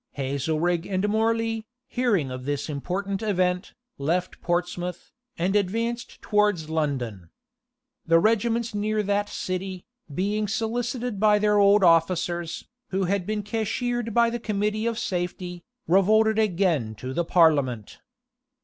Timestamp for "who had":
12.87-13.27